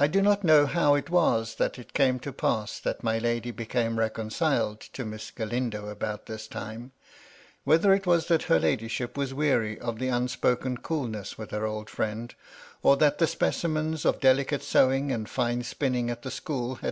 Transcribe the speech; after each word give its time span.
I 0.00 0.08
do 0.08 0.20
not 0.20 0.42
know 0.42 0.66
how 0.66 0.96
it 0.96 1.08
was 1.08 1.54
that 1.54 1.78
it 1.78 1.92
came 1.94 2.18
to 2.18 2.32
pass 2.32 2.80
that 2.80 3.04
my 3.04 3.18
lady 3.20 3.52
became 3.52 3.96
reconciled 4.00 4.80
to 4.94 5.04
Miss 5.04 5.30
Galindo 5.30 5.86
about 5.88 6.26
this 6.26 6.52
MY 6.52 6.60
LADY 6.60 6.68
LUDLOW. 7.64 7.78
321 7.78 7.80
time. 7.80 7.80
Whether 7.92 7.94
it 7.94 8.06
was 8.08 8.26
that 8.26 8.48
her 8.52 8.58
ladyship 8.58 9.16
was 9.16 9.32
weary 9.32 9.78
of 9.78 10.00
the 10.00 10.08
unspoken 10.08 10.78
coolness 10.78 11.38
with 11.38 11.52
her 11.52 11.64
old 11.64 11.88
friend; 11.88 12.34
or 12.82 12.96
that 12.96 13.18
the 13.18 13.28
specimens 13.28 14.04
of 14.04 14.18
delicate 14.18 14.64
sewing 14.64 15.12
and 15.12 15.28
fine 15.28 15.62
spinning 15.62 16.10
at 16.10 16.22
the 16.22 16.30
school 16.32 16.74
had. 16.74 16.90